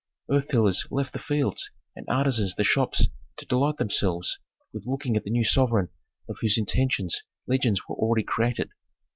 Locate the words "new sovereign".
5.29-5.89